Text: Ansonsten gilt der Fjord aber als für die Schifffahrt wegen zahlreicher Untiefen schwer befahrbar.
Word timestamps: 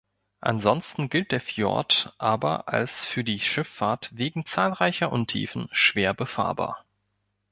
Ansonsten 0.39 1.11
gilt 1.11 1.31
der 1.31 1.41
Fjord 1.41 2.15
aber 2.17 2.67
als 2.69 3.05
für 3.05 3.23
die 3.23 3.39
Schifffahrt 3.39 4.09
wegen 4.17 4.45
zahlreicher 4.45 5.11
Untiefen 5.11 5.69
schwer 5.73 6.15
befahrbar. 6.15 6.83